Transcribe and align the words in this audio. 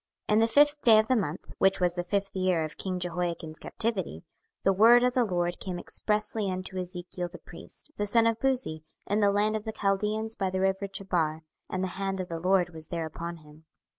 26:001:002 0.29 0.33
In 0.33 0.39
the 0.39 0.47
fifth 0.47 0.81
day 0.81 0.97
of 0.97 1.07
the 1.09 1.15
month, 1.15 1.51
which 1.59 1.79
was 1.79 1.93
the 1.93 2.03
fifth 2.03 2.31
year 2.35 2.63
of 2.63 2.75
king 2.75 2.97
Jehoiachin's 2.99 3.59
captivity, 3.59 4.23
26:001:003 4.63 4.63
The 4.63 4.73
word 4.73 5.03
of 5.03 5.13
the 5.13 5.25
LORD 5.25 5.59
came 5.59 5.77
expressly 5.77 6.49
unto 6.49 6.75
Ezekiel 6.79 7.27
the 7.31 7.37
priest, 7.37 7.91
the 7.97 8.07
son 8.07 8.25
of 8.25 8.39
Buzi, 8.39 8.81
in 9.05 9.19
the 9.19 9.29
land 9.29 9.55
of 9.55 9.63
the 9.63 9.71
Chaldeans 9.71 10.35
by 10.35 10.49
the 10.49 10.61
river 10.61 10.87
Chebar; 10.87 11.41
and 11.69 11.83
the 11.83 11.87
hand 11.99 12.19
of 12.19 12.29
the 12.29 12.39
LORD 12.39 12.71
was 12.73 12.87
there 12.87 13.05
upon 13.05 13.35
him. 13.45 13.65